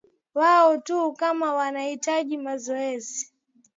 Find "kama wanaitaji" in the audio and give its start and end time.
1.13-2.37